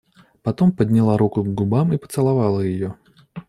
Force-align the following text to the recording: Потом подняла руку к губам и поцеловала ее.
Потом 0.41 0.71
подняла 0.71 1.15
руку 1.15 1.43
к 1.43 1.53
губам 1.53 1.93
и 1.93 1.97
поцеловала 1.97 2.61
ее. 2.61 2.95